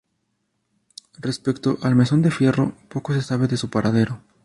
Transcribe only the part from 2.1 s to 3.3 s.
de Fierro", poco se